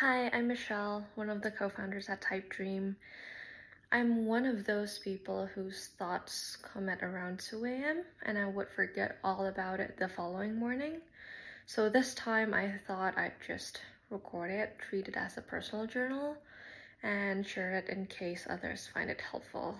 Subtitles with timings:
[0.00, 2.94] Hi, I'm Michelle, one of the co-founders at Typedream.
[3.90, 8.04] I'm one of those people whose thoughts come at around 2 a.m.
[8.22, 11.00] and I would forget all about it the following morning.
[11.66, 16.36] So this time I thought I'd just record it, treat it as a personal journal,
[17.02, 19.76] and share it in case others find it helpful.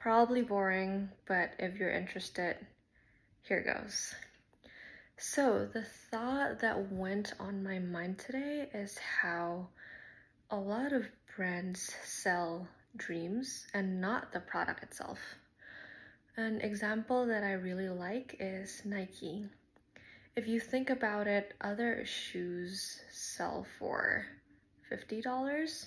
[0.00, 2.56] Probably boring, but if you're interested,
[3.42, 4.16] here goes.
[5.20, 9.66] So, the thought that went on my mind today is how
[10.48, 15.18] a lot of brands sell dreams and not the product itself.
[16.36, 19.44] An example that I really like is Nike.
[20.36, 24.24] If you think about it, other shoes sell for
[24.88, 25.86] $50,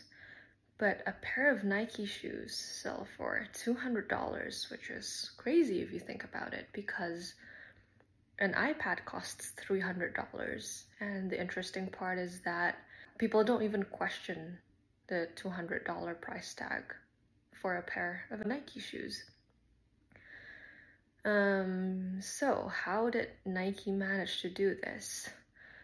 [0.78, 6.26] but a pair of Nike shoes sell for $200, which is crazy if you think
[6.26, 7.34] about it because
[8.42, 10.84] an iPad costs $300.
[11.00, 12.76] And the interesting part is that
[13.20, 14.58] people don't even question
[15.08, 16.84] the $200 price tag
[17.54, 19.24] for a pair of Nike shoes.
[21.24, 25.30] Um, so how did Nike manage to do this?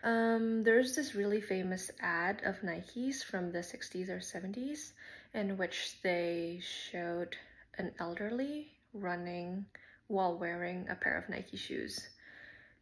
[0.04, 4.94] Um, there's this really famous ad of Nikes from the 60s or 70s
[5.36, 7.36] in which they showed
[7.78, 9.66] an elderly running
[10.08, 12.08] while wearing a pair of Nike shoes.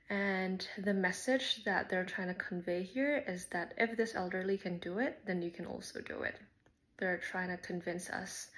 [0.09, 4.77] And the message that they're trying to convey here is that if this elderly can
[4.77, 6.35] do it, then you can also do it.
[6.97, 8.49] They're trying to convince us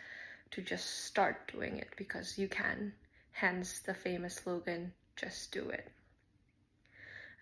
[0.51, 2.93] to just start doing it because you can.
[3.31, 5.89] Hence the famous slogan, just do it.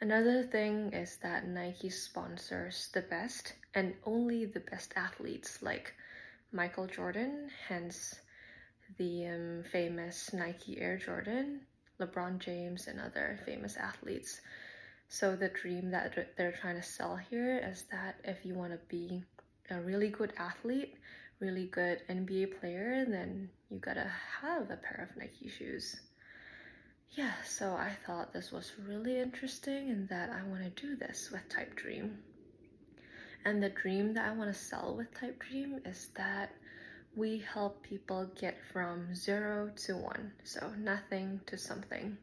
[0.02, 5.94] Another thing is that Nike sponsors the best and only the best athletes like
[6.52, 8.14] Michael Jordan, hence
[8.98, 11.62] the um, famous Nike Air Jordan,
[12.00, 14.42] LeBron James, and other famous athletes.
[15.08, 18.80] So the dream that they're trying to sell here is that if you want to
[18.88, 19.24] be
[19.70, 20.96] a really good athlete,
[21.40, 26.00] really good NBA player, then you gotta have a pair of Nike shoes.
[27.12, 31.30] Yeah, so I thought this was really interesting and that I want to do this
[31.32, 32.16] with Typedream.
[33.46, 36.52] And the dream that I want to sell with Typedream is that
[37.16, 42.18] we help people get from zero to one, so nothing to something.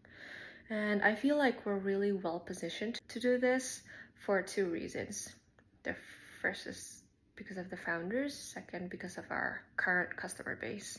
[0.70, 3.82] And I feel like we're really well positioned to do this
[4.24, 5.34] for two reasons.
[5.82, 5.96] The
[6.40, 7.02] first is
[7.36, 10.98] because of the founders, second, because of our current customer base.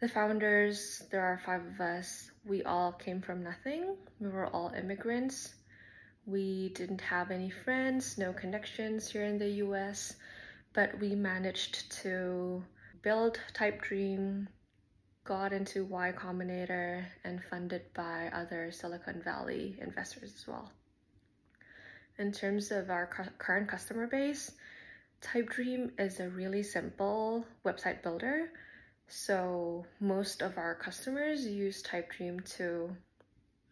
[0.00, 3.96] The founders, there are five of us, we all came from nothing.
[4.20, 5.54] We were all immigrants.
[6.26, 10.14] We didn't have any friends, no connections here in the US,
[10.72, 12.62] but we managed to
[13.02, 14.46] build Typedream,
[15.24, 20.72] got into Y Combinator, and funded by other Silicon Valley investors as well.
[22.18, 24.52] In terms of our cu current customer base,
[25.22, 28.50] Typedream is a really simple website builder.
[29.08, 32.96] So most of our customers use Type Dream to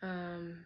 [0.03, 0.65] um,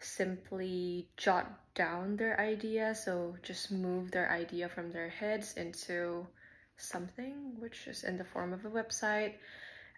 [0.00, 2.94] simply jot down their idea.
[2.94, 6.26] So just move their idea from their heads into
[6.80, 9.34] something, which is in the form of a website,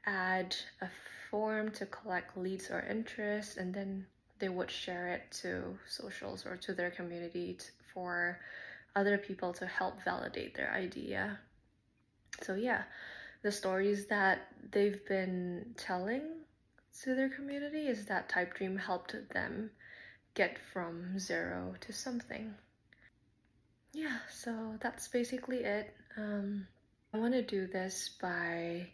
[0.07, 0.89] add a
[1.31, 4.07] form to collect leads or interest, and then
[4.39, 7.57] they would share it to socials or to their community
[7.95, 8.41] for
[8.97, 11.39] other people to help validate their idea.
[12.43, 12.83] So, yeah,
[13.43, 16.23] the stories that they've been telling
[17.03, 19.71] to their community is that Typedream helped them
[20.35, 22.55] get from zero to something.
[23.93, 25.95] Yeah, so that's basically it.
[26.17, 26.67] Um,
[27.13, 28.89] I want to do this by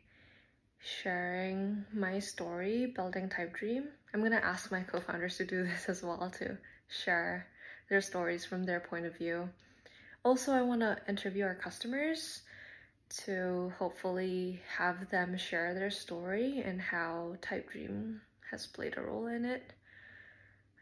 [0.81, 3.87] sharing my story building Typedream.
[4.13, 7.47] I'm going to ask my co founders to do this as well to share
[7.89, 9.49] their stories from their point of view.
[10.25, 12.43] Also, I want to interview our customers
[13.25, 18.19] to hopefully have them share their story and how Typedream
[18.51, 19.73] has played a role in it.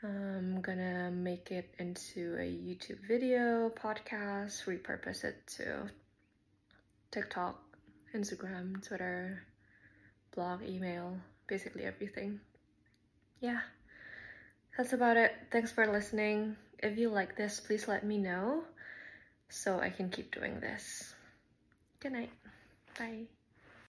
[0.03, 5.91] I'm gonna make it into a YouTube video, podcast, repurpose it to
[7.11, 7.59] TikTok,
[8.15, 9.43] Instagram, Twitter,
[10.35, 11.17] blog, email,
[11.47, 12.41] basically everything.
[13.41, 13.61] Yeah,
[14.77, 15.33] that's about it.
[15.51, 16.57] Thanks for listening.
[16.79, 18.65] If you like this, please let me know
[19.49, 21.15] so I can keep doing this.
[22.01, 22.31] Good night.
[22.99, 23.36] Bye.